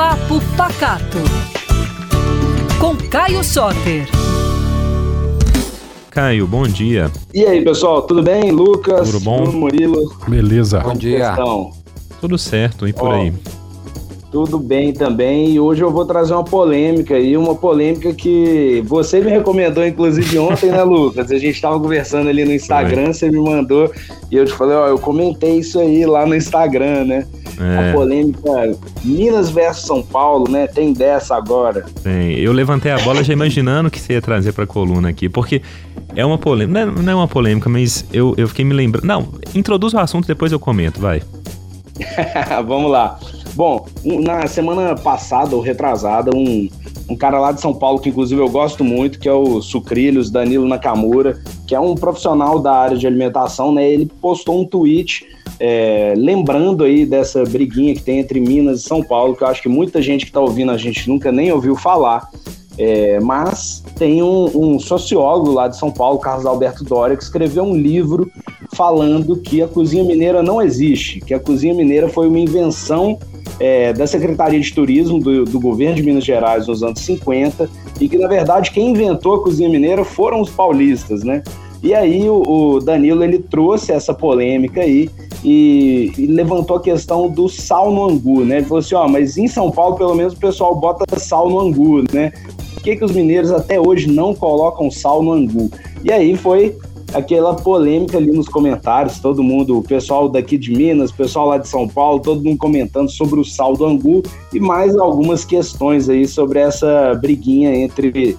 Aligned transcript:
Papo 0.00 0.40
Pacato. 0.56 1.18
Com 2.80 2.96
Caio 3.10 3.44
Soter. 3.44 4.08
Caio, 6.10 6.46
bom 6.46 6.62
dia. 6.62 7.10
E 7.34 7.44
aí, 7.44 7.62
pessoal, 7.62 8.00
tudo 8.00 8.22
bem? 8.22 8.50
Lucas, 8.50 9.10
Tudo 9.10 9.22
bom? 9.22 9.42
Bruno 9.42 9.58
Murilo. 9.58 10.16
Beleza. 10.26 10.80
Bom 10.80 10.94
dia. 10.94 11.36
Tudo 12.18 12.38
certo, 12.38 12.88
e 12.88 12.94
por 12.94 13.08
Ó, 13.08 13.12
aí? 13.12 13.30
Tudo 14.32 14.58
bem 14.58 14.94
também. 14.94 15.50
E 15.50 15.60
hoje 15.60 15.82
eu 15.82 15.90
vou 15.90 16.06
trazer 16.06 16.32
uma 16.32 16.44
polêmica 16.44 17.16
aí, 17.16 17.36
uma 17.36 17.54
polêmica 17.54 18.14
que 18.14 18.82
você 18.86 19.20
me 19.20 19.30
recomendou, 19.30 19.86
inclusive, 19.86 20.38
ontem, 20.38 20.70
né, 20.70 20.80
Lucas? 20.82 21.30
A 21.30 21.36
gente 21.36 21.56
estava 21.56 21.78
conversando 21.78 22.30
ali 22.30 22.46
no 22.46 22.54
Instagram, 22.54 23.12
você 23.12 23.30
me 23.30 23.38
mandou, 23.38 23.92
e 24.30 24.36
eu 24.36 24.46
te 24.46 24.52
falei, 24.52 24.76
ó, 24.76 24.88
eu 24.88 24.98
comentei 24.98 25.58
isso 25.58 25.78
aí 25.78 26.06
lá 26.06 26.24
no 26.24 26.34
Instagram, 26.34 27.04
né? 27.04 27.26
A 27.60 27.82
É, 27.82 27.92
polêmica 27.92 28.76
Minas 29.04 29.50
versus 29.50 29.84
São 29.84 30.02
Paulo, 30.02 30.50
né? 30.50 30.66
Tem 30.66 30.92
dessa 30.92 31.36
agora. 31.36 31.84
bem, 32.02 32.38
eu 32.38 32.52
levantei 32.52 32.90
a 32.90 32.98
bola 32.98 33.22
já 33.22 33.32
imaginando 33.32 33.90
que 33.90 34.00
você 34.00 34.14
ia 34.14 34.22
trazer 34.22 34.52
pra 34.52 34.66
coluna 34.66 35.10
aqui, 35.10 35.28
porque 35.28 35.60
é 36.16 36.24
uma 36.24 36.38
polêmica, 36.38 36.86
não 36.86 36.92
é, 36.92 37.02
não 37.02 37.12
é 37.12 37.14
uma 37.14 37.28
polêmica, 37.28 37.68
mas 37.68 38.04
eu, 38.12 38.34
eu 38.36 38.48
fiquei 38.48 38.64
me 38.64 38.72
lembrando. 38.74 39.06
Não, 39.06 39.28
introduz 39.54 39.92
o 39.92 39.98
assunto, 39.98 40.26
depois 40.26 40.52
eu 40.52 40.58
comento, 40.58 41.00
vai. 41.00 41.22
Vamos 42.66 42.90
lá. 42.90 43.18
Bom, 43.54 43.86
na 44.04 44.46
semana 44.46 44.94
passada 44.94 45.54
ou 45.54 45.60
retrasada, 45.60 46.30
um, 46.34 46.68
um 47.08 47.16
cara 47.16 47.38
lá 47.38 47.52
de 47.52 47.60
São 47.60 47.74
Paulo, 47.74 47.98
que 47.98 48.08
inclusive 48.08 48.40
eu 48.40 48.48
gosto 48.48 48.84
muito, 48.84 49.18
que 49.18 49.28
é 49.28 49.32
o 49.32 49.60
Sucrilhos, 49.60 50.30
Danilo 50.30 50.66
Nakamura, 50.66 51.38
que 51.66 51.74
é 51.74 51.80
um 51.80 51.94
profissional 51.94 52.58
da 52.58 52.72
área 52.72 52.96
de 52.96 53.06
alimentação, 53.06 53.72
né? 53.72 53.88
Ele 53.90 54.10
postou 54.20 54.60
um 54.60 54.64
tweet 54.64 55.26
é, 55.60 56.14
lembrando 56.16 56.84
aí 56.84 57.04
dessa 57.04 57.44
briguinha 57.44 57.94
que 57.94 58.02
tem 58.02 58.18
entre 58.18 58.40
Minas 58.40 58.80
e 58.80 58.82
São 58.82 59.02
Paulo, 59.02 59.36
que 59.36 59.44
eu 59.44 59.48
acho 59.48 59.60
que 59.60 59.68
muita 59.68 60.00
gente 60.00 60.24
que 60.24 60.30
está 60.30 60.40
ouvindo 60.40 60.72
a 60.72 60.78
gente 60.78 61.06
nunca 61.06 61.30
nem 61.30 61.52
ouviu 61.52 61.76
falar. 61.76 62.28
É, 62.78 63.20
mas 63.20 63.84
tem 63.96 64.22
um, 64.22 64.50
um 64.54 64.80
sociólogo 64.80 65.52
lá 65.52 65.68
de 65.68 65.76
São 65.76 65.90
Paulo, 65.90 66.18
Carlos 66.18 66.46
Alberto 66.46 66.82
Doria, 66.82 67.14
que 67.14 67.22
escreveu 67.22 67.62
um 67.62 67.76
livro 67.76 68.32
falando 68.74 69.36
que 69.36 69.60
a 69.60 69.68
cozinha 69.68 70.02
mineira 70.02 70.42
não 70.42 70.62
existe, 70.62 71.20
que 71.20 71.34
a 71.34 71.38
cozinha 71.38 71.74
mineira 71.74 72.08
foi 72.08 72.26
uma 72.26 72.38
invenção 72.38 73.18
é, 73.58 73.92
da 73.92 74.06
Secretaria 74.06 74.58
de 74.58 74.72
Turismo 74.72 75.20
do, 75.20 75.44
do 75.44 75.60
governo 75.60 75.96
de 75.96 76.02
Minas 76.02 76.24
Gerais 76.24 76.66
nos 76.66 76.82
anos 76.82 77.00
50 77.00 77.68
e 78.00 78.08
que, 78.08 78.16
na 78.16 78.28
verdade, 78.28 78.70
quem 78.70 78.92
inventou 78.92 79.34
a 79.34 79.42
cozinha 79.42 79.68
mineira 79.68 80.02
foram 80.02 80.40
os 80.40 80.48
paulistas, 80.48 81.22
né? 81.22 81.42
E 81.82 81.92
aí 81.94 82.30
o, 82.30 82.42
o 82.46 82.80
Danilo 82.80 83.22
ele 83.22 83.38
trouxe 83.38 83.92
essa 83.92 84.14
polêmica 84.14 84.80
aí 84.80 85.10
e, 85.44 86.12
e 86.16 86.26
levantou 86.26 86.76
a 86.76 86.80
questão 86.80 87.28
do 87.28 87.48
sal 87.48 87.92
no 87.92 88.04
angu, 88.04 88.44
né? 88.44 88.58
Ele 88.58 88.66
falou 88.66 88.78
assim, 88.78 88.94
ó, 88.94 89.08
mas 89.08 89.36
em 89.36 89.48
São 89.48 89.70
Paulo 89.70 89.96
pelo 89.96 90.14
menos 90.14 90.34
o 90.34 90.36
pessoal 90.36 90.74
bota 90.74 91.18
sal 91.18 91.48
no 91.48 91.60
angu, 91.60 92.04
né? 92.12 92.32
Por 92.74 92.82
que, 92.82 92.96
que 92.96 93.04
os 93.04 93.12
mineiros 93.12 93.50
até 93.50 93.80
hoje 93.80 94.08
não 94.08 94.34
colocam 94.34 94.90
sal 94.90 95.22
no 95.22 95.32
angu? 95.32 95.70
E 96.02 96.12
aí 96.12 96.36
foi 96.36 96.76
aquela 97.12 97.54
polêmica 97.54 98.16
ali 98.16 98.30
nos 98.30 98.48
comentários, 98.48 99.18
todo 99.18 99.42
mundo, 99.42 99.78
o 99.78 99.82
pessoal 99.82 100.28
daqui 100.28 100.56
de 100.56 100.72
Minas, 100.72 101.10
o 101.10 101.14
pessoal 101.14 101.48
lá 101.48 101.58
de 101.58 101.68
São 101.68 101.88
Paulo, 101.88 102.20
todo 102.20 102.42
mundo 102.42 102.58
comentando 102.58 103.10
sobre 103.10 103.40
o 103.40 103.44
sal 103.44 103.76
do 103.76 103.84
angu 103.84 104.22
e 104.52 104.60
mais 104.60 104.96
algumas 104.96 105.44
questões 105.44 106.08
aí 106.08 106.26
sobre 106.26 106.60
essa 106.60 107.14
briguinha 107.20 107.74
entre 107.74 108.36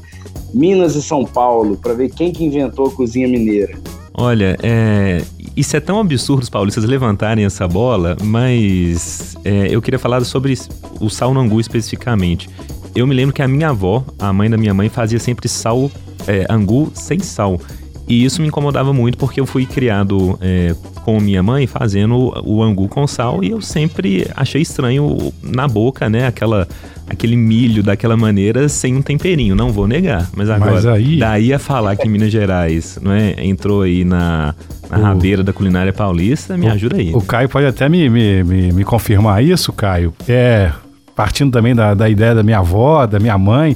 Minas 0.54 0.96
e 0.96 1.02
São 1.02 1.26
Paulo, 1.26 1.78
para 1.78 1.94
ver 1.94 2.10
quem 2.12 2.32
que 2.32 2.44
inventou 2.44 2.88
a 2.88 2.92
cozinha 2.92 3.28
mineira. 3.28 3.78
Olha, 4.14 4.58
é, 4.62 5.22
isso 5.56 5.76
é 5.76 5.80
tão 5.80 6.00
absurdo 6.00 6.44
os 6.44 6.50
paulistas 6.50 6.84
levantarem 6.84 7.46
essa 7.46 7.68
bola, 7.68 8.16
mas 8.24 9.36
é, 9.44 9.68
eu 9.70 9.82
queria 9.82 10.00
falar 10.00 10.24
sobre 10.24 10.58
o 11.00 11.10
sal 11.10 11.34
no 11.34 11.40
angu 11.40 11.60
especificamente. 11.60 12.50
Eu 12.96 13.06
me 13.08 13.14
lembro 13.14 13.34
que 13.34 13.42
a 13.42 13.48
minha 13.48 13.70
avó, 13.70 14.04
a 14.20 14.32
mãe 14.32 14.50
da 14.50 14.58
minha 14.58 14.74
mãe, 14.74 14.90
fazia 14.90 15.20
sempre 15.20 15.48
sal, 15.48 15.92
é, 16.28 16.46
angu 16.50 16.92
sem 16.94 17.20
sal. 17.20 17.60
E 18.08 18.26
isso 18.26 18.42
me 18.42 18.48
incomodava 18.48 18.92
muito 18.94 19.18
porque 19.18 19.40
eu 19.40 19.46
fui 19.46 19.66
criado 19.66 20.38
é, 20.42 20.76
com 21.04 21.20
minha 21.20 21.42
mãe 21.42 21.68
fazendo 21.68 22.16
o, 22.16 22.58
o 22.58 22.64
angu 22.64 22.88
com 22.88 23.08
sal 23.08 23.44
e 23.44 23.52
eu 23.52 23.62
sempre 23.62 24.28
achei 24.36 24.62
estranho 24.62 25.34
na 25.42 25.68
boca, 25.68 26.10
né? 26.10 26.28
Aquela, 26.28 26.68
aquele 27.12 27.36
milho 27.36 27.84
daquela 27.84 28.16
maneira 28.18 28.68
sem 28.70 28.96
um 28.96 29.02
temperinho, 29.02 29.56
não 29.56 29.72
vou 29.72 29.88
negar. 29.88 30.30
Mas 30.36 30.50
agora, 30.50 30.72
Mas 30.72 30.86
aí- 30.86 31.18
daí 31.18 31.54
a 31.54 31.60
falar 31.60 31.96
que 31.96 32.08
Minas 32.08 32.32
Gerais 32.32 32.98
não 33.02 33.12
é, 33.12 33.36
entrou 33.46 33.82
aí 33.84 34.04
na, 34.04 34.56
na 34.90 34.98
O- 34.98 35.02
rabeira 35.02 35.44
da 35.44 35.52
culinária 35.54 35.92
paulista, 35.94 36.58
me 36.58 36.68
ajuda 36.68 36.98
aí. 36.98 37.12
O 37.14 37.22
Caio 37.22 37.50
pode 37.50 37.66
até 37.68 37.88
me, 37.90 38.10
me, 38.10 38.44
me, 38.44 38.72
me 38.72 38.84
confirmar 38.84 39.44
isso, 39.44 39.72
Caio. 39.74 40.14
É, 40.28 40.72
partindo 41.16 41.52
também 41.52 41.76
da, 41.76 41.94
da 41.94 42.10
ideia 42.10 42.34
da 42.34 42.44
minha 42.44 42.60
avó, 42.60 43.06
da 43.06 43.20
minha 43.20 43.38
mãe, 43.38 43.76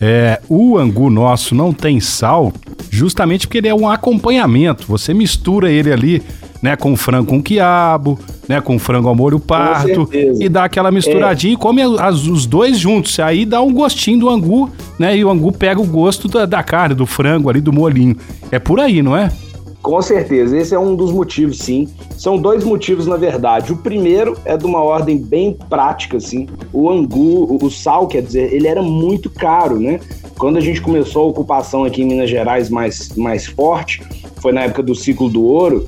é, 0.00 0.40
o 0.48 0.78
angu 0.78 1.10
nosso 1.10 1.54
não 1.54 1.72
tem 1.72 2.00
sal, 2.00 2.52
justamente 2.90 3.46
porque 3.46 3.58
ele 3.58 3.68
é 3.68 3.74
um 3.74 3.88
acompanhamento. 3.88 4.84
Você 4.88 5.12
mistura 5.12 5.70
ele 5.70 5.92
ali, 5.92 6.22
né, 6.62 6.76
com 6.76 6.96
frango 6.96 7.26
com 7.28 7.42
quiabo, 7.42 8.18
né, 8.48 8.60
com 8.60 8.78
frango 8.78 9.08
ao 9.08 9.14
molho 9.14 9.40
certeza. 10.06 10.44
e 10.44 10.48
dá 10.48 10.64
aquela 10.64 10.90
misturadinha 10.90 11.54
e 11.54 11.56
come 11.56 11.82
as- 11.82 12.26
os 12.26 12.46
dois 12.46 12.78
juntos. 12.78 13.18
Aí 13.18 13.44
dá 13.44 13.62
um 13.62 13.72
gostinho 13.72 14.20
do 14.20 14.28
angu, 14.28 14.70
né, 14.98 15.16
e 15.16 15.24
o 15.24 15.30
angu 15.30 15.52
pega 15.52 15.80
o 15.80 15.86
gosto 15.86 16.28
da, 16.28 16.44
da 16.46 16.62
carne, 16.62 16.94
do 16.94 17.06
frango 17.06 17.48
ali, 17.48 17.60
do 17.60 17.72
molinho. 17.72 18.16
É 18.50 18.58
por 18.58 18.78
aí, 18.80 19.02
não 19.02 19.16
é? 19.16 19.30
Com 19.82 20.02
certeza, 20.02 20.58
esse 20.58 20.74
é 20.74 20.78
um 20.78 20.94
dos 20.94 21.10
motivos, 21.10 21.56
sim. 21.56 21.88
São 22.18 22.36
dois 22.36 22.62
motivos, 22.62 23.06
na 23.06 23.16
verdade. 23.16 23.72
O 23.72 23.76
primeiro 23.78 24.36
é 24.44 24.54
de 24.54 24.66
uma 24.66 24.82
ordem 24.82 25.16
bem 25.16 25.56
prática, 25.70 26.18
assim. 26.18 26.46
O 26.70 26.90
angu, 26.90 27.44
o- 27.50 27.64
o 27.64 27.70
sal, 27.70 28.06
quer 28.06 28.20
dizer, 28.20 28.52
ele 28.52 28.68
era 28.68 28.82
muito 28.82 29.30
caro, 29.30 29.80
né? 29.80 29.98
Quando 30.36 30.58
a 30.58 30.60
gente 30.60 30.82
começou 30.82 31.22
a 31.24 31.26
ocupação 31.28 31.84
aqui 31.84 32.02
em 32.02 32.06
Minas 32.06 32.28
Gerais 32.28 32.68
mais, 32.68 33.16
mais 33.16 33.46
forte, 33.46 34.02
foi 34.42 34.52
na 34.52 34.64
época 34.64 34.82
do 34.82 34.94
ciclo 34.94 35.30
do 35.30 35.42
ouro, 35.42 35.86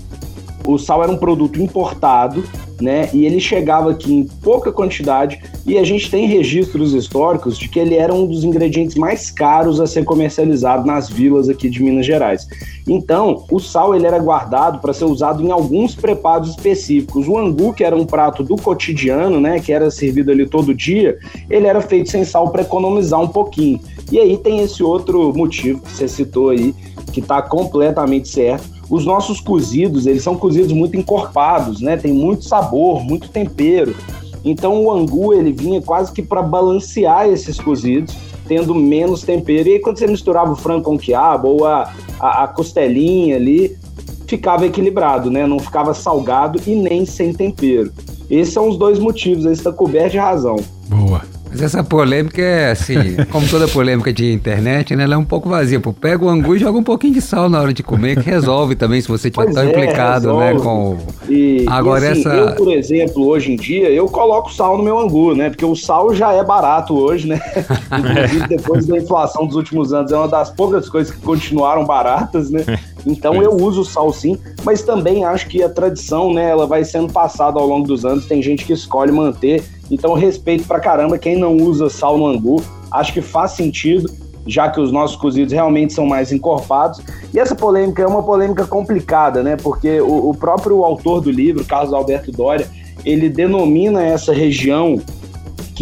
o 0.67 0.78
sal 0.78 1.03
era 1.03 1.12
um 1.12 1.17
produto 1.17 1.61
importado, 1.61 2.45
né? 2.81 3.09
E 3.12 3.25
ele 3.25 3.41
chegava 3.41 3.91
aqui 3.91 4.12
em 4.12 4.25
pouca 4.25 4.73
quantidade 4.73 5.41
e 5.65 5.78
a 5.78 5.84
gente 5.84 6.11
tem 6.11 6.27
registros 6.27 6.95
históricos 6.95 7.56
de 7.56 7.69
que 7.69 7.78
ele 7.78 7.95
era 7.95 8.12
um 8.12 8.27
dos 8.27 8.45
ingredientes 8.45 8.97
mais 8.97 9.31
caros 9.31 9.81
a 9.81 9.87
ser 9.87 10.05
comercializado 10.05 10.87
nas 10.87 11.09
vilas 11.09 11.49
aqui 11.49 11.71
de 11.71 11.83
Minas 11.83 12.06
Gerais. 12.06 12.47
Então, 12.87 13.45
o 13.50 13.61
sal 13.61 13.95
ele 13.95 14.06
era 14.06 14.19
guardado 14.19 14.81
para 14.81 14.93
ser 14.93 15.05
usado 15.05 15.43
em 15.43 15.50
alguns 15.50 15.95
preparos 15.95 16.50
específicos. 16.50 17.29
O 17.29 17.39
angu, 17.39 17.73
que 17.73 17.84
era 17.84 17.97
um 17.97 18.05
prato 18.05 18.43
do 18.43 18.56
cotidiano, 18.56 19.41
né, 19.41 19.61
que 19.61 19.73
era 19.73 19.91
servido 19.91 20.33
ali 20.33 20.47
todo 20.47 20.75
dia, 20.75 21.19
ele 21.49 21.67
era 21.67 21.81
feito 21.81 22.11
sem 22.11 22.25
sal 22.25 22.50
para 22.50 22.62
economizar 22.62 23.21
um 23.21 23.29
pouquinho. 23.29 23.81
E 24.11 24.19
aí 24.19 24.37
tem 24.37 24.61
esse 24.61 24.83
outro 24.83 25.33
motivo 25.33 25.81
que 25.81 25.93
você 25.93 26.09
citou 26.09 26.50
aí, 26.50 26.75
que 27.12 27.21
está 27.21 27.41
completamente 27.41 28.29
certo. 28.29 28.81
Os 28.93 29.07
nossos 29.07 29.41
cozidos, 29.41 30.05
eles 30.05 30.23
são 30.23 30.37
cozidos 30.37 30.71
muito 30.71 30.99
encorpados, 30.99 31.81
né? 31.81 31.97
Tem 31.97 32.13
muito 32.13 32.45
sabor, 32.45 33.03
muito 33.03 33.31
tempero. 33.31 33.97
Então 34.45 34.85
o 34.85 34.93
angu, 34.93 35.33
ele 35.33 35.51
vinha 35.51 35.81
quase 35.81 36.13
que 36.13 36.21
para 36.21 36.43
balancear 36.43 37.27
esses 37.27 37.59
cozidos, 37.59 38.15
tendo 38.47 38.75
menos 38.75 39.23
tempero. 39.23 39.67
E 39.67 39.73
aí 39.73 39.79
quando 39.79 39.99
você 39.99 40.07
misturava 40.07 40.53
o 40.53 40.57
frango 40.57 40.83
com 40.83 40.97
o 40.97 40.99
quiabo 40.99 41.49
ou 41.49 41.65
a, 41.65 41.91
a, 42.21 42.45
a 42.45 42.49
costelinha 42.49 43.37
ali, 43.37 43.79
ficava 44.27 44.67
equilibrado, 44.67 45.31
né? 45.31 45.47
Não 45.47 45.59
ficava 45.59 45.95
salgado 45.95 46.61
e 46.67 46.75
nem 46.75 47.07
sem 47.07 47.33
tempero. 47.33 47.91
Esses 48.29 48.53
são 48.53 48.69
os 48.69 48.77
dois 48.77 48.99
motivos, 48.99 49.47
aí 49.47 49.55
está 49.55 49.73
coberto 49.73 50.11
de 50.11 50.19
razão. 50.19 50.57
Boa. 50.91 51.23
Mas 51.53 51.61
essa 51.61 51.85
polêmica 51.85 52.41
é 52.41 52.71
assim, 52.71 53.15
como 53.31 53.47
toda 53.47 53.69
polêmica 53.69 54.11
de 54.11 54.33
internet, 54.33 54.97
né? 54.97 55.05
Ela 55.05 55.15
é 55.15 55.19
um 55.19 55.25
pouco 55.25 55.51
vazia. 55.51 55.79
Pô, 55.79 55.93
pega 55.93 56.25
o 56.25 56.29
angu 56.31 56.57
e 56.57 56.59
joga 56.59 56.79
um 56.79 56.83
pouquinho 56.83 57.13
de 57.13 57.21
sal 57.21 57.51
na 57.51 57.61
hora 57.61 57.75
de 57.75 57.83
comer, 57.83 58.23
que 58.23 58.29
resolve 58.31 58.75
também 58.75 59.01
se 59.03 59.09
você 59.09 59.29
estiver 59.29 59.45
Pois 59.45 59.55
tão 59.55 59.65
é, 59.65 59.69
implicado, 59.69 60.33
né? 60.39 60.53
resolve. 60.53 60.62
Com. 60.65 61.33
E, 61.33 61.67
Agora 61.69 62.07
e 62.07 62.09
assim, 62.09 62.21
essa- 62.23 62.35
eu, 62.35 62.55
por 62.57 62.73
exemplo, 62.73 63.27
hoje 63.29 63.53
em 63.53 63.57
dia, 63.57 63.91
eu 63.91 64.07
coloco 64.07 64.53
sal 64.53 64.79
no 64.79 64.83
meu 64.83 64.99
angu, 64.99 65.35
né? 65.35 65.50
Porque 65.50 65.65
o 65.65 65.76
sal 65.76 66.15
já 66.15 66.32
é 66.32 66.43
barato 66.43 66.94
hoje, 66.99 67.29
né? 67.29 67.38
Inclusive, 67.99 68.49
depois 68.49 68.87
da 68.87 68.97
inflação 68.99 69.47
dos 69.47 69.55
últimos 69.56 69.93
anos, 69.93 70.11
é 70.11 70.17
uma 70.17 70.29
das 70.29 70.49
poucas 70.50 70.88
coisas 70.88 71.15
que 71.15 71.21
continuaram 71.21 71.85
baratas, 71.85 72.50
né? 72.50 72.65
Então 73.06 73.43
eu 73.43 73.56
uso 73.56 73.82
o 73.82 73.84
sal 73.84 74.12
sim, 74.12 74.38
mas 74.64 74.82
também 74.82 75.25
acho 75.25 75.49
que 75.49 75.62
a 75.62 75.69
tradição, 75.69 76.32
né, 76.32 76.50
ela 76.50 76.66
vai 76.66 76.84
sendo 76.84 77.12
passada 77.12 77.58
ao 77.58 77.66
longo 77.66 77.87
dos 77.87 78.04
anos, 78.04 78.26
tem 78.26 78.40
gente 78.40 78.64
que 78.64 78.72
escolhe 78.72 79.10
manter, 79.10 79.64
então 79.90 80.14
respeito 80.14 80.66
pra 80.66 80.81
caramba 80.81 81.19
quem 81.19 81.37
não 81.37 81.56
usa 81.56 81.90
sal 81.90 82.16
no 82.16 82.26
angu, 82.26 82.62
acho 82.90 83.12
que 83.12 83.20
faz 83.20 83.52
sentido, 83.52 84.10
já 84.46 84.69
que 84.69 84.81
os 84.81 84.90
nossos 84.90 85.16
cozidos 85.16 85.52
realmente 85.52 85.93
são 85.93 86.06
mais 86.06 86.32
encorpados. 86.32 87.00
E 87.32 87.38
essa 87.38 87.54
polêmica 87.54 88.02
é 88.02 88.06
uma 88.06 88.22
polêmica 88.22 88.66
complicada, 88.66 89.43
né? 89.43 89.56
Porque 89.56 90.00
o, 90.00 90.31
o 90.31 90.34
próprio 90.34 90.84
autor 90.84 91.20
do 91.20 91.31
livro, 91.31 91.64
Carlos 91.64 91.93
Alberto 91.93 92.32
Doria, 92.32 92.69
ele 93.04 93.28
denomina 93.28 94.02
essa 94.02 94.32
região 94.32 95.00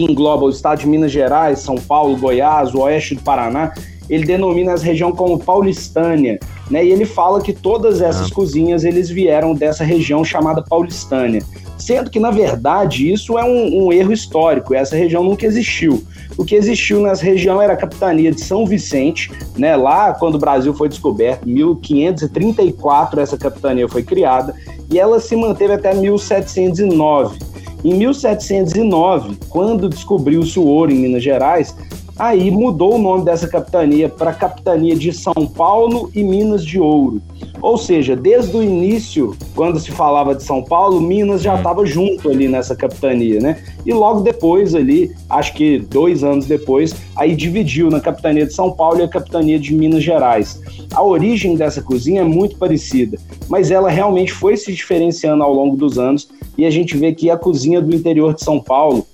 que 0.01 0.13
engloba 0.13 0.47
o 0.47 0.51
estado 0.51 0.81
de 0.81 0.89
Minas 0.89 1.13
Gerais, 1.13 1.59
São 1.59 1.77
Paulo, 1.77 2.17
Goiás, 2.17 2.75
o 2.75 2.81
oeste 2.81 3.15
do 3.15 3.23
Paraná, 3.23 3.75
ele 4.09 4.25
denomina 4.25 4.73
essa 4.73 4.85
região 4.85 5.13
como 5.13 5.39
Paulistânia. 5.39 6.41
né? 6.71 6.85
E 6.85 6.91
ele 6.91 7.05
fala 7.05 7.41
que 7.41 7.53
todas 7.53 8.01
essas 8.01 8.31
ah. 8.31 8.35
cozinhas 8.35 8.85
eles 8.85 9.11
vieram 9.11 9.55
dessa 9.55 9.85
região 9.85 10.25
chamada 10.25 10.63
Paulistânia. 10.63 11.43
Sendo 11.79 12.11
que, 12.11 12.19
na 12.19 12.31
verdade, 12.31 13.11
isso 13.11 13.39
é 13.39 13.45
um, 13.45 13.87
um 13.87 13.93
erro 13.93 14.13
histórico, 14.13 14.75
essa 14.75 14.97
região 14.97 15.23
nunca 15.23 15.47
existiu. 15.47 16.03
O 16.37 16.45
que 16.45 16.55
existiu 16.55 17.01
nessa 17.03 17.25
região 17.25 17.61
era 17.61 17.75
a 17.75 17.77
capitania 17.77 18.33
de 18.33 18.41
São 18.41 18.67
Vicente, 18.67 19.31
né? 19.57 19.77
Lá, 19.77 20.13
quando 20.15 20.37
o 20.37 20.39
Brasil 20.39 20.73
foi 20.75 20.89
descoberto, 20.89 21.47
1534 21.47 23.21
essa 23.21 23.37
capitania 23.37 23.89
foi 23.89 24.03
criada 24.03 24.55
e 24.91 24.99
ela 24.99 25.21
se 25.21 25.37
manteve 25.37 25.75
até 25.75 25.95
1709. 25.95 27.50
Em 27.85 27.95
1709, 27.95 29.37
quando 29.49 29.89
descobriu-se 29.89 30.59
o 30.59 30.67
ouro 30.67 30.93
em 30.93 30.97
Minas 30.97 31.23
Gerais, 31.23 31.75
Aí 32.21 32.51
mudou 32.51 32.97
o 32.97 32.99
nome 32.99 33.25
dessa 33.25 33.49
capitania 33.49 34.07
para 34.07 34.35
Capitania 34.35 34.95
de 34.95 35.11
São 35.11 35.47
Paulo 35.57 36.11
e 36.15 36.23
Minas 36.23 36.63
de 36.63 36.79
Ouro. 36.79 37.23
Ou 37.61 37.77
seja, 37.77 38.17
desde 38.17 38.57
o 38.57 38.63
início, 38.63 39.37
quando 39.55 39.79
se 39.79 39.91
falava 39.91 40.35
de 40.35 40.43
São 40.43 40.63
Paulo, 40.63 41.01
Minas 41.01 41.43
já 41.43 41.57
estava 41.57 41.85
junto 41.85 42.31
ali 42.31 42.49
nessa 42.49 42.75
capitania, 42.75 43.41
né? 43.41 43.63
E 43.85 43.93
logo 43.93 44.21
depois 44.21 44.75
ali, 44.75 45.15
acho 45.29 45.55
que 45.55 45.79
dois 45.79 46.25
anos 46.25 46.47
depois, 46.47 46.95
aí 47.17 47.35
dividiu 47.35 47.91
na 47.91 48.01
capitania 48.01 48.47
de 48.47 48.55
São 48.55 48.71
Paulo 48.73 49.01
e 49.01 49.03
a 49.03 49.09
capitania 49.09 49.59
de 49.59 49.75
Minas 49.75 50.03
Gerais. 50.03 50.61
A 50.95 51.03
origem 51.03 51.55
dessa 51.55 51.83
cozinha 51.83 52.23
é 52.23 52.25
muito 52.25 52.57
parecida, 52.57 53.19
mas 53.49 53.71
ela 53.71 53.91
realmente 53.91 54.33
foi 54.33 54.57
se 54.57 54.73
diferenciando 54.73 55.43
ao 55.43 55.53
longo 55.53 55.77
dos 55.77 55.99
anos 55.99 56.29
e 56.57 56.65
a 56.65 56.71
gente 56.71 56.97
vê 56.97 57.13
que 57.13 57.31
a 57.31 57.37
cozinha 57.37 57.81
do 57.81 57.95
interior 57.95 58.35
de 58.35 58.43
São 58.43 58.61
Paulo, 58.61 59.07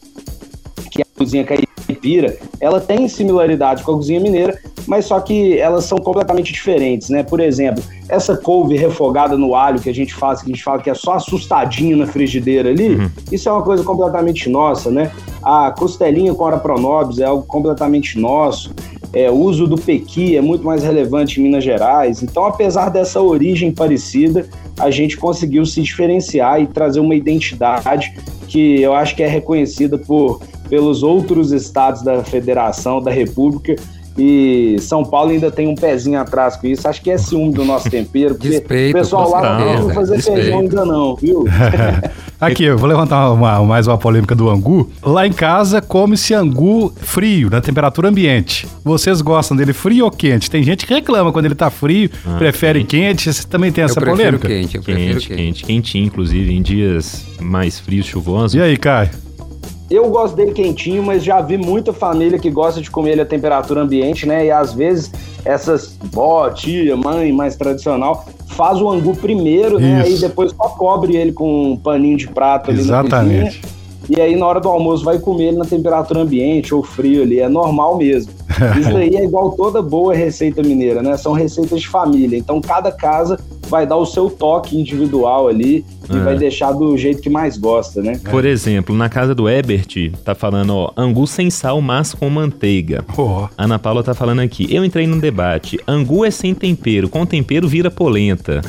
que 0.90 1.02
é 1.02 1.04
a 1.04 1.19
cozinha 1.19 1.44
caipira, 1.44 2.38
ela 2.60 2.81
tem 2.81 3.08
similaridade 3.08 3.82
com 3.82 3.92
a 3.92 3.96
cozinha 3.96 4.20
mineira, 4.20 4.58
mas 4.86 5.06
só 5.06 5.20
que 5.20 5.58
elas 5.58 5.84
são 5.84 5.98
completamente 5.98 6.52
diferentes, 6.52 7.10
né? 7.10 7.22
Por 7.22 7.40
exemplo, 7.40 7.82
essa 8.08 8.36
couve 8.36 8.76
refogada 8.76 9.36
no 9.36 9.54
alho 9.54 9.80
que 9.80 9.90
a 9.90 9.94
gente 9.94 10.14
faz, 10.14 10.40
que 10.40 10.50
a 10.50 10.54
gente 10.54 10.62
fala 10.62 10.80
que 10.80 10.90
é 10.90 10.94
só 10.94 11.14
assustadinho 11.14 11.96
na 11.96 12.06
frigideira 12.06 12.70
ali, 12.70 12.94
uhum. 12.94 13.10
isso 13.30 13.48
é 13.48 13.52
uma 13.52 13.62
coisa 13.62 13.82
completamente 13.82 14.48
nossa, 14.48 14.90
né? 14.90 15.10
A 15.42 15.70
costelinha 15.70 16.34
com 16.34 16.44
ora 16.44 16.58
pronobis 16.58 17.18
é 17.18 17.24
algo 17.24 17.44
completamente 17.44 18.18
nosso. 18.18 18.74
É, 19.12 19.30
o 19.30 19.34
uso 19.34 19.66
do 19.66 19.76
pequi 19.76 20.36
é 20.36 20.40
muito 20.40 20.64
mais 20.64 20.82
relevante 20.82 21.40
em 21.40 21.44
Minas 21.44 21.64
Gerais. 21.64 22.22
Então, 22.22 22.44
apesar 22.44 22.90
dessa 22.90 23.20
origem 23.20 23.72
parecida, 23.72 24.46
a 24.78 24.90
gente 24.90 25.16
conseguiu 25.16 25.64
se 25.64 25.80
diferenciar 25.80 26.60
e 26.60 26.66
trazer 26.66 27.00
uma 27.00 27.14
identidade 27.14 28.12
que 28.46 28.80
eu 28.82 28.94
acho 28.94 29.16
que 29.16 29.22
é 29.22 29.26
reconhecida 29.26 29.96
por 29.96 30.40
pelos 30.68 31.02
outros 31.02 31.52
estados 31.52 32.02
da 32.02 32.22
federação, 32.24 33.00
da 33.00 33.10
república, 33.10 33.76
e 34.18 34.76
São 34.80 35.04
Paulo 35.04 35.30
ainda 35.30 35.50
tem 35.50 35.68
um 35.68 35.74
pezinho 35.74 36.18
atrás 36.18 36.56
com 36.56 36.66
isso. 36.66 36.88
Acho 36.88 37.02
que 37.02 37.10
é 37.10 37.18
ciúme 37.18 37.52
do 37.52 37.64
nosso 37.64 37.90
tempero. 37.90 38.36
Despeito, 38.38 38.96
o 38.96 39.00
pessoal 39.00 39.30
lá 39.30 39.58
não 39.58 39.86
vai 39.86 39.94
fazer 39.94 40.16
despeito. 40.16 40.40
feijão 40.40 40.60
ainda 40.60 40.84
não, 40.84 41.16
viu? 41.16 41.44
Aqui, 42.40 42.64
eu 42.64 42.76
vou 42.76 42.88
levantar 42.88 43.30
uma, 43.30 43.62
mais 43.64 43.86
uma 43.86 43.96
polêmica 43.96 44.34
do 44.34 44.50
angu. 44.50 44.90
Lá 45.02 45.26
em 45.26 45.32
casa 45.32 45.80
come-se 45.80 46.34
angu 46.34 46.92
frio, 46.96 47.48
na 47.48 47.60
temperatura 47.60 48.08
ambiente. 48.08 48.66
Vocês 48.84 49.22
gostam 49.22 49.56
dele 49.56 49.72
frio 49.72 50.04
ou 50.04 50.10
quente? 50.10 50.50
Tem 50.50 50.62
gente 50.62 50.86
que 50.86 50.92
reclama 50.92 51.32
quando 51.32 51.46
ele 51.46 51.54
tá 51.54 51.70
frio, 51.70 52.10
ah, 52.26 52.36
prefere 52.36 52.84
quente. 52.84 53.24
quente. 53.24 53.32
Você 53.32 53.46
também 53.48 53.72
tem 53.72 53.84
essa 53.84 53.98
eu 53.98 54.04
polêmica? 54.04 54.46
Quente, 54.48 54.76
eu 54.76 54.82
quente, 54.82 54.98
quente, 55.02 55.28
quente, 55.28 55.64
quentinho, 55.64 56.06
inclusive, 56.06 56.52
em 56.52 56.60
dias 56.60 57.24
mais 57.40 57.78
frios, 57.78 58.06
chuvosos. 58.06 58.54
E 58.54 58.60
aí, 58.60 58.76
Caio? 58.76 59.25
Eu 59.88 60.10
gosto 60.10 60.34
dele 60.34 60.52
quentinho, 60.52 61.02
mas 61.02 61.22
já 61.22 61.40
vi 61.40 61.56
muita 61.56 61.92
família 61.92 62.38
que 62.38 62.50
gosta 62.50 62.80
de 62.80 62.90
comer 62.90 63.12
ele 63.12 63.20
a 63.20 63.26
temperatura 63.26 63.82
ambiente, 63.82 64.26
né? 64.26 64.46
E 64.46 64.50
às 64.50 64.72
vezes 64.72 65.12
essas 65.44 65.96
vó, 66.10 66.50
tia, 66.50 66.96
mãe 66.96 67.32
mais 67.32 67.56
tradicional 67.56 68.26
faz 68.48 68.80
o 68.80 68.90
angu 68.90 69.14
primeiro, 69.14 69.76
Isso. 69.76 69.86
né? 69.86 70.10
E 70.10 70.18
depois 70.18 70.52
só 70.52 70.68
cobre 70.70 71.16
ele 71.16 71.32
com 71.32 71.72
um 71.72 71.76
paninho 71.76 72.16
de 72.16 72.26
prato 72.26 72.70
ali 72.70 72.80
Exatamente. 72.80 73.38
na 73.38 73.44
cozinha. 73.44 73.76
E 74.08 74.20
aí, 74.20 74.36
na 74.36 74.46
hora 74.46 74.60
do 74.60 74.68
almoço, 74.68 75.04
vai 75.04 75.18
comer 75.18 75.48
ele 75.48 75.56
na 75.56 75.64
temperatura 75.64 76.20
ambiente 76.20 76.72
ou 76.72 76.82
frio 76.82 77.22
ali. 77.22 77.40
É 77.40 77.48
normal 77.48 77.96
mesmo. 77.96 78.32
Isso 78.80 78.96
aí 78.96 79.16
é 79.16 79.24
igual 79.24 79.50
toda 79.52 79.82
boa 79.82 80.14
receita 80.14 80.62
mineira, 80.62 81.02
né? 81.02 81.16
São 81.16 81.32
receitas 81.32 81.80
de 81.80 81.88
família. 81.88 82.38
Então, 82.38 82.60
cada 82.60 82.92
casa 82.92 83.38
vai 83.68 83.84
dar 83.84 83.96
o 83.96 84.06
seu 84.06 84.30
toque 84.30 84.78
individual 84.78 85.48
ali 85.48 85.84
e 86.10 86.16
é. 86.16 86.20
vai 86.20 86.36
deixar 86.36 86.72
do 86.72 86.96
jeito 86.96 87.22
que 87.22 87.30
mais 87.30 87.56
gosta, 87.56 88.02
né? 88.02 88.20
Por 88.30 88.44
exemplo, 88.44 88.94
na 88.94 89.08
casa 89.08 89.34
do 89.34 89.48
Ebert, 89.48 90.12
tá 90.24 90.34
falando, 90.34 90.74
ó, 90.74 90.92
angu 90.96 91.26
sem 91.26 91.50
sal, 91.50 91.80
mas 91.80 92.14
com 92.14 92.28
manteiga. 92.28 93.04
Oh. 93.16 93.48
Ana 93.56 93.78
Paula 93.78 94.02
tá 94.02 94.14
falando 94.14 94.40
aqui, 94.40 94.66
eu 94.74 94.84
entrei 94.84 95.06
num 95.06 95.18
debate, 95.18 95.78
angu 95.86 96.24
é 96.24 96.30
sem 96.30 96.54
tempero, 96.54 97.08
com 97.08 97.24
tempero 97.26 97.68
vira 97.68 97.90
polenta. 97.90 98.60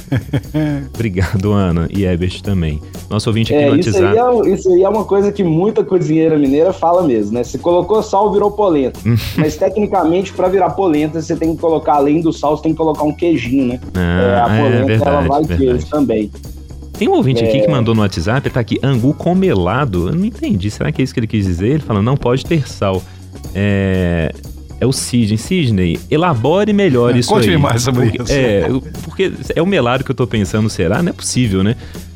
Obrigado, 0.93 1.51
Ana, 1.51 1.87
e 1.89 2.05
Ebert 2.05 2.41
também. 2.41 2.81
Nosso 3.09 3.29
ouvinte 3.29 3.53
aqui 3.53 3.63
é, 3.63 3.69
no 3.69 3.79
isso 3.79 3.89
WhatsApp. 3.89 4.19
Aí 4.19 4.51
é, 4.51 4.53
isso 4.53 4.69
aí 4.69 4.83
é 4.83 4.89
uma 4.89 5.05
coisa 5.05 5.31
que 5.31 5.43
muita 5.43 5.83
cozinheira 5.83 6.37
mineira 6.37 6.73
fala 6.73 7.03
mesmo, 7.03 7.33
né? 7.33 7.43
Se 7.43 7.57
colocou 7.57 8.01
sal, 8.03 8.31
virou 8.31 8.51
polenta. 8.51 8.99
Mas 9.37 9.55
tecnicamente, 9.55 10.33
para 10.33 10.47
virar 10.47 10.71
polenta, 10.71 11.21
você 11.21 11.35
tem 11.35 11.55
que 11.55 11.61
colocar, 11.61 11.95
além 11.95 12.21
do 12.21 12.33
sal, 12.33 12.57
você 12.57 12.63
tem 12.63 12.71
que 12.71 12.77
colocar 12.77 13.03
um 13.03 13.13
queijinho, 13.13 13.65
né? 13.65 13.79
Ah, 13.93 14.21
é, 14.21 14.39
a 14.39 14.45
polenta, 14.45 14.77
é 14.77 14.85
verdade, 14.85 15.27
ela 15.27 15.41
vai 15.41 15.57
queijo 15.57 15.87
também. 15.87 16.31
Tem 16.97 17.07
um 17.07 17.13
ouvinte 17.13 17.44
é... 17.44 17.47
aqui 17.47 17.59
que 17.59 17.67
é. 17.67 17.71
mandou 17.71 17.94
no 17.94 18.01
WhatsApp, 18.01 18.49
tá 18.49 18.59
aqui, 18.59 18.79
angu 18.81 19.13
com 19.13 19.35
melado. 19.35 20.09
Eu 20.09 20.15
não 20.15 20.25
entendi, 20.25 20.69
será 20.71 20.91
que 20.91 21.01
é 21.01 21.03
isso 21.03 21.13
que 21.13 21.19
ele 21.19 21.27
quis 21.27 21.45
dizer? 21.45 21.67
Ele 21.67 21.79
falou, 21.79 22.01
não 22.01 22.17
pode 22.17 22.45
ter 22.45 22.67
sal. 22.67 23.03
É, 23.53 24.33
é 24.79 24.85
o 24.85 24.91
Sidney. 24.91 25.38
Sidney, 25.38 25.99
elabore 26.09 26.73
melhor 26.73 27.15
é, 27.15 27.19
isso 27.19 27.29
conte 27.29 27.49
aí. 27.49 27.57
mais 27.57 27.81
sobre 27.81 28.09
porque, 28.09 28.23
isso. 28.23 28.33
É, 28.33 28.67
porque 29.03 29.31
é 29.55 29.61
o 29.61 29.65
melado 29.65 30.03
que 30.03 30.11
eu 30.11 30.15
tô 30.15 30.25
pensando, 30.25 30.69
será? 30.69 31.01
Não 31.01 31.09
é 31.09 31.13
possível, 31.13 31.63
né? 31.63 31.75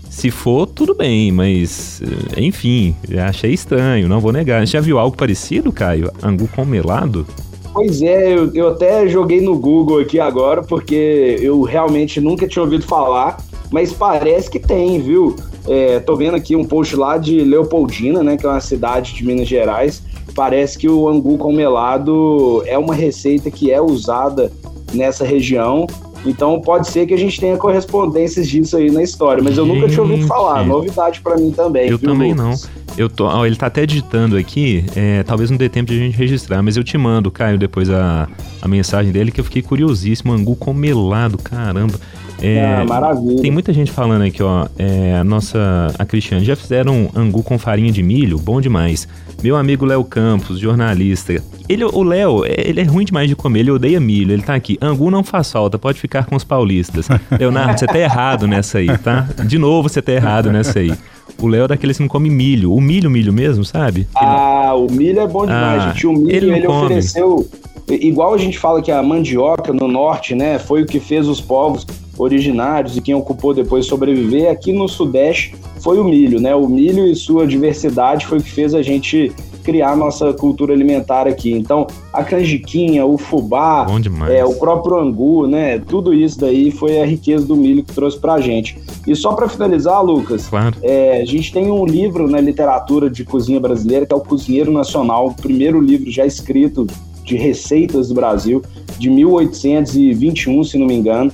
Se 0.10 0.30
for, 0.30 0.68
tudo 0.68 0.94
bem, 0.94 1.32
mas 1.32 2.02
eh, 2.36 2.42
enfim, 2.42 2.94
achei 3.26 3.54
estranho, 3.54 4.10
não 4.10 4.20
vou 4.20 4.34
negar. 4.34 4.68
Já 4.68 4.82
viu 4.82 5.00
algo 5.00 5.16
parecido, 5.16 5.72
Caio? 5.72 6.12
Angu 6.22 6.50
com 6.50 6.66
melado? 6.66 7.26
Pois 7.74 8.02
é, 8.02 8.34
eu, 8.34 8.54
eu 8.54 8.68
até 8.68 9.08
joguei 9.08 9.40
no 9.40 9.58
Google 9.58 10.00
aqui 10.00 10.20
agora, 10.20 10.62
porque 10.62 11.38
eu 11.40 11.62
realmente 11.62 12.20
nunca 12.20 12.46
tinha 12.46 12.62
ouvido 12.62 12.84
falar 12.86 13.38
mas 13.72 13.94
parece 13.94 14.50
que 14.50 14.60
tem, 14.60 15.00
viu? 15.00 15.36
É, 15.68 16.00
tô 16.00 16.16
vendo 16.16 16.36
aqui 16.36 16.56
um 16.56 16.66
post 16.66 16.96
lá 16.96 17.18
de 17.18 17.42
Leopoldina, 17.42 18.22
né, 18.22 18.36
que 18.36 18.46
é 18.46 18.50
uma 18.50 18.60
cidade 18.60 19.14
de 19.14 19.26
Minas 19.26 19.48
Gerais. 19.48 20.04
Parece 20.36 20.78
que 20.78 20.90
o 20.90 21.08
angu 21.08 21.38
com 21.38 21.52
melado 21.52 22.64
é 22.66 22.78
uma 22.78 22.94
receita 22.94 23.50
que 23.50 23.72
é 23.72 23.82
usada 23.82 24.52
nessa 24.94 25.26
região. 25.26 25.88
Então 26.26 26.60
pode 26.62 26.88
ser 26.88 27.08
que 27.08 27.14
a 27.14 27.18
gente 27.18 27.40
tenha 27.40 27.58
correspondências 27.58 28.48
disso 28.48 28.78
aí 28.78 28.92
na 28.92 29.02
história, 29.02 29.42
mas 29.44 29.58
eu 29.58 29.66
nunca 29.66 29.88
tinha 29.88 30.02
ouvido 30.02 30.28
falar. 30.28 30.64
Novidade 30.66 31.20
para 31.22 31.36
mim 31.36 31.52
também. 31.52 31.90
Eu 31.90 31.98
viu, 31.98 32.10
também 32.10 32.34
Lucas? 32.34 32.64
não. 32.64 32.82
Eu 32.98 33.10
tô, 33.10 33.26
ó, 33.26 33.46
ele 33.46 33.56
tá 33.56 33.68
até 33.68 33.86
digitando 33.86 34.36
aqui, 34.36 34.84
é, 34.96 35.24
talvez 35.24 35.50
não 35.50 35.58
dê 35.58 35.70
tempo 35.70 35.92
de 35.92 35.98
a 35.98 36.04
gente 36.04 36.18
registrar, 36.18 36.62
mas 36.62 36.76
eu 36.76 36.84
te 36.84 36.98
mando, 36.98 37.32
Caio, 37.32 37.58
depois 37.58 37.90
a, 37.90 38.28
a 38.62 38.68
mensagem 38.68 39.14
dele, 39.14 39.32
que 39.32 39.40
eu 39.40 39.46
fiquei 39.46 39.62
curiosíssimo. 39.62 40.34
Angu 40.34 40.56
com 40.56 40.74
melado, 40.74 41.38
caramba. 41.38 41.98
É, 42.42 42.76
ah, 42.76 42.86
maravilha. 42.86 43.42
Tem 43.42 43.52
muita 43.52 43.72
gente 43.72 43.92
falando 43.92 44.24
aqui, 44.24 44.42
ó. 44.42 44.68
É, 44.78 45.18
a 45.18 45.24
nossa, 45.24 45.94
a 45.98 46.06
Cristiane, 46.06 46.44
já 46.44 46.56
fizeram 46.56 47.10
angu 47.16 47.44
com 47.44 47.58
farinha 47.58 47.92
de 47.92 48.02
milho? 48.02 48.38
Bom 48.40 48.60
demais. 48.60 49.08
Meu 49.44 49.56
amigo 49.56 49.86
Léo 49.86 50.04
Campos, 50.04 50.60
jornalista. 50.60 51.42
Ele, 51.70 51.84
o 51.86 52.04
Léo, 52.04 52.44
é, 52.46 52.56
ele 52.58 52.82
é 52.82 52.84
ruim 52.84 53.06
demais 53.06 53.30
de 53.30 53.36
comer, 53.36 53.60
ele 53.62 53.72
odeia 53.72 54.00
milho. 54.00 54.34
Ele 54.34 54.42
tá 54.42 54.56
aqui. 54.56 54.78
Angu 54.82 55.12
não 55.12 55.24
faz 55.24 55.52
falta, 55.52 55.78
pode 55.78 56.00
ficar 56.00 56.26
com 56.26 56.36
os 56.36 56.44
paulistas. 56.44 57.08
Leonardo, 57.40 57.80
você 57.80 57.86
tá 57.86 58.00
errado 58.00 58.48
nessa 58.48 58.80
aí, 58.80 58.98
tá? 58.98 59.28
De 59.46 59.58
novo 59.58 59.88
você 59.88 60.02
tá 60.02 60.12
errado 60.12 60.52
nessa 60.52 60.80
aí. 60.80 60.94
O 61.40 61.48
Léo 61.48 61.66
é 61.66 61.68
daqueles 61.70 61.98
que 61.98 62.04
não 62.04 62.10
come 62.10 62.30
milho. 62.30 62.74
O 62.74 62.82
milho, 62.82 63.10
milho 63.10 63.32
mesmo, 63.32 63.64
sabe? 63.64 64.08
Ah, 64.16 64.74
o 64.76 64.92
milho 64.92 65.20
é 65.20 65.28
bom 65.28 65.46
demais, 65.46 65.84
ah, 65.84 65.88
gente. 65.90 66.08
O 66.08 66.14
milho, 66.14 66.32
ele, 66.32 66.54
ele 66.54 66.68
ofereceu. 66.68 67.48
Igual 67.90 68.34
a 68.34 68.38
gente 68.38 68.58
fala 68.60 68.82
que 68.82 68.92
a 68.92 69.02
mandioca 69.02 69.74
no 69.74 69.88
norte, 69.88 70.36
né, 70.36 70.60
foi 70.60 70.84
o 70.84 70.86
que 70.86 71.00
fez 71.00 71.28
os 71.28 71.42
povos 71.42 71.86
originários 72.22 72.96
e 72.96 73.02
quem 73.02 73.16
ocupou 73.16 73.54
depois 73.54 73.86
sobreviver, 73.86 74.50
aqui 74.50 74.72
no 74.72 74.88
Sudeste 74.88 75.56
foi 75.80 76.00
o 76.00 76.04
milho, 76.04 76.40
né? 76.40 76.54
O 76.56 76.68
milho 76.68 77.08
e 77.08 77.16
sua 77.16 77.48
diversidade 77.48 78.28
foi 78.28 78.38
o 78.38 78.44
que 78.44 78.52
fez 78.52 78.76
a 78.76 78.82
gente 78.82 79.34
criar 79.64 79.96
nossa 79.96 80.34
cultura 80.34 80.74
alimentar 80.74 81.28
aqui. 81.28 81.52
Então, 81.52 81.88
a 82.12 82.24
canjiquinha, 82.24 83.06
o 83.06 83.18
fubá, 83.18 83.86
é, 84.30 84.44
o 84.44 84.54
próprio 84.56 84.98
angu, 84.98 85.48
né? 85.48 85.80
Tudo 85.80 86.14
isso 86.14 86.40
daí 86.40 86.72
foi 86.72 87.00
a 87.00 87.06
riqueza 87.06 87.46
do 87.46 87.56
milho 87.56 87.84
que 87.84 87.94
trouxe 87.94 88.20
pra 88.20 88.40
gente. 88.40 88.78
E 89.08 89.16
só 89.16 89.34
para 89.34 89.50
finalizar, 89.50 90.04
Lucas, 90.04 90.48
claro. 90.48 90.76
é, 90.82 91.22
a 91.22 91.26
gente 91.26 91.52
tem 91.52 91.72
um 91.72 91.86
livro 91.86 92.30
na 92.30 92.40
literatura 92.40 93.10
de 93.10 93.24
cozinha 93.24 93.60
brasileira 93.60 94.06
que 94.06 94.14
é 94.14 94.18
o 94.18 94.22
Cozinheiro 94.22 94.72
Nacional, 94.72 95.28
o 95.28 95.34
primeiro 95.34 95.80
livro 95.80 96.10
já 96.12 96.26
escrito 96.26 96.86
de 97.24 97.36
receitas 97.36 98.10
do 98.10 98.16
Brasil, 98.16 98.62
de 98.98 99.10
1821, 99.10 100.64
se 100.64 100.78
não 100.78 100.88
me 100.88 100.96
engano. 100.96 101.32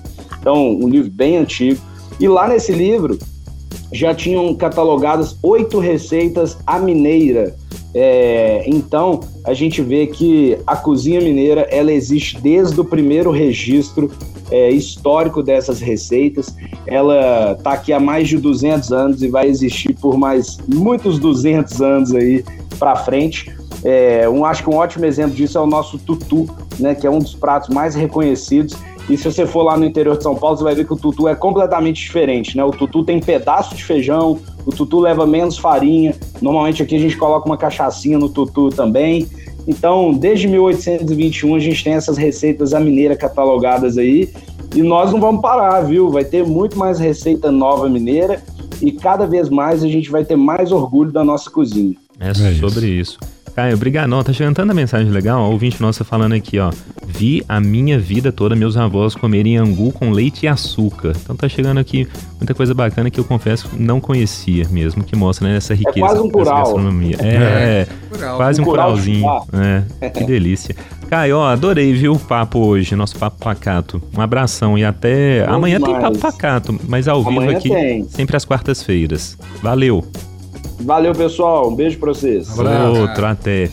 Então, 0.47 0.79
um 0.81 0.87
livro 0.87 1.11
bem 1.11 1.35
antigo. 1.35 1.77
E 2.17 2.25
lá 2.25 2.47
nesse 2.47 2.71
livro 2.71 3.19
já 3.91 4.15
tinham 4.15 4.55
catalogadas 4.55 5.37
oito 5.43 5.77
receitas 5.77 6.57
à 6.65 6.79
mineira. 6.79 7.53
É, 7.93 8.63
então, 8.65 9.19
a 9.43 9.53
gente 9.53 9.81
vê 9.81 10.07
que 10.07 10.57
a 10.65 10.77
cozinha 10.77 11.19
mineira 11.19 11.67
ela 11.69 11.91
existe 11.91 12.39
desde 12.39 12.79
o 12.79 12.85
primeiro 12.85 13.29
registro 13.29 14.09
é, 14.49 14.69
histórico 14.69 15.43
dessas 15.43 15.81
receitas. 15.81 16.55
Ela 16.85 17.51
está 17.51 17.73
aqui 17.73 17.91
há 17.91 17.99
mais 17.99 18.29
de 18.29 18.37
200 18.37 18.93
anos 18.93 19.21
e 19.21 19.27
vai 19.27 19.49
existir 19.49 19.95
por 19.95 20.17
mais 20.17 20.57
muitos 20.65 21.19
200 21.19 21.81
anos 21.81 22.15
aí 22.15 22.45
para 22.79 22.95
frente. 22.95 23.53
É, 23.83 24.29
um, 24.29 24.45
acho 24.45 24.63
que 24.63 24.69
um 24.69 24.75
ótimo 24.75 25.03
exemplo 25.03 25.35
disso 25.35 25.57
é 25.57 25.61
o 25.61 25.67
nosso 25.67 25.97
tutu, 25.97 26.47
né, 26.79 26.95
que 26.95 27.05
é 27.05 27.09
um 27.09 27.19
dos 27.19 27.35
pratos 27.35 27.67
mais 27.67 27.95
reconhecidos. 27.95 28.77
E 29.09 29.17
se 29.17 29.23
você 29.23 29.45
for 29.45 29.63
lá 29.63 29.77
no 29.77 29.85
interior 29.85 30.17
de 30.17 30.23
São 30.23 30.35
Paulo, 30.35 30.57
você 30.57 30.63
vai 30.63 30.75
ver 30.75 30.85
que 30.85 30.93
o 30.93 30.97
tutu 30.97 31.27
é 31.27 31.35
completamente 31.35 32.01
diferente, 32.01 32.57
né? 32.57 32.63
O 32.63 32.71
tutu 32.71 33.03
tem 33.03 33.19
pedaço 33.19 33.73
de 33.73 33.83
feijão, 33.83 34.39
o 34.65 34.71
tutu 34.71 34.99
leva 34.99 35.25
menos 35.25 35.57
farinha. 35.57 36.13
Normalmente 36.41 36.83
aqui 36.83 36.95
a 36.95 36.99
gente 36.99 37.15
coloca 37.15 37.45
uma 37.45 37.57
cachaçinha 37.57 38.19
no 38.19 38.27
tutu 38.27 38.69
também. 38.69 39.27
Então, 39.65 40.13
desde 40.13 40.47
1821 40.47 41.55
a 41.55 41.59
gente 41.59 41.83
tem 41.83 41.93
essas 41.93 42.17
receitas 42.17 42.73
a 42.73 42.79
mineira 42.79 43.15
catalogadas 43.15 43.97
aí. 43.97 44.29
E 44.75 44.81
nós 44.81 45.11
não 45.11 45.21
vamos 45.21 45.41
parar, 45.41 45.81
viu? 45.81 46.09
Vai 46.09 46.25
ter 46.25 46.45
muito 46.45 46.77
mais 46.77 46.99
receita 46.99 47.49
nova 47.51 47.87
mineira 47.87 48.43
e 48.81 48.91
cada 48.91 49.25
vez 49.25 49.49
mais 49.49 49.83
a 49.83 49.87
gente 49.87 50.09
vai 50.09 50.25
ter 50.25 50.35
mais 50.35 50.71
orgulho 50.71 51.11
da 51.11 51.23
nossa 51.23 51.49
cozinha. 51.49 51.95
É, 52.19 52.29
é 52.29 52.53
sobre 52.55 52.87
isso. 52.87 53.17
Caio, 53.57 53.73
obrigado. 53.73 54.23
tá 54.23 54.31
chegando 54.31 54.55
tanta 54.55 54.71
mensagem 54.71 55.11
legal. 55.11 55.41
O 55.41 55.51
ouvinte 55.51 55.81
nosso 55.81 56.05
falando 56.05 56.33
aqui, 56.33 56.59
ó. 56.59 56.69
Vi 57.07 57.43
a 57.49 57.59
minha 57.59 57.97
vida 57.97 58.31
toda 58.31 58.55
meus 58.55 58.77
avós 58.77 59.15
comerem 59.15 59.57
angu 59.57 59.91
com 59.91 60.11
leite 60.11 60.43
e 60.43 60.47
açúcar. 60.47 61.13
Então 61.19 61.35
tá 61.35 61.49
chegando 61.49 61.79
aqui 61.79 62.07
muita 62.39 62.53
coisa 62.53 62.75
bacana 62.75 63.09
que 63.09 63.19
eu 63.19 63.23
confesso 63.23 63.67
não 63.73 63.99
conhecia 63.99 64.67
mesmo, 64.69 65.03
que 65.03 65.15
mostra 65.15 65.47
né, 65.47 65.57
essa 65.57 65.73
é 65.73 65.75
riqueza 65.75 65.97
é 65.97 66.01
quase 66.01 66.21
um 66.21 66.27
da 66.27 66.53
gastronomia. 66.53 67.17
É, 67.27 67.33
é, 67.33 67.87
quase 68.35 68.61
um, 68.61 68.63
um 68.63 68.67
curalzinho. 68.67 69.25
É, 70.01 70.09
que 70.11 70.23
delícia. 70.23 70.75
Caio, 71.09 71.37
ó, 71.37 71.47
adorei, 71.47 71.93
viu, 71.93 72.13
o 72.13 72.19
papo 72.19 72.59
hoje, 72.59 72.95
nosso 72.95 73.17
papo 73.17 73.39
pacato. 73.39 73.99
Um 74.15 74.21
abração 74.21 74.77
e 74.77 74.85
até. 74.85 75.47
Bom 75.47 75.53
amanhã 75.53 75.79
demais. 75.79 75.93
tem 75.93 76.01
papo 76.03 76.19
pacato, 76.19 76.79
mas 76.87 77.07
ao 77.07 77.23
vivo 77.23 77.49
aqui, 77.49 77.69
tem. 77.69 78.07
sempre 78.07 78.37
às 78.37 78.45
quartas-feiras. 78.45 79.35
Valeu! 79.63 80.05
Valeu, 80.79 81.13
pessoal. 81.13 81.69
Um 81.69 81.75
beijo 81.75 81.97
pra 81.99 82.13
vocês. 82.13 82.47
Outro, 82.99 83.25
até. 83.25 83.69